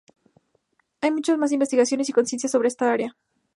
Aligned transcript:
Hay 1.01 1.11
mucha 1.11 1.37
más 1.37 1.51
investigación 1.51 2.01
y 2.01 2.11
conciencia 2.11 2.49
sobre 2.49 2.69
esta 2.69 2.91
área. 2.91 3.15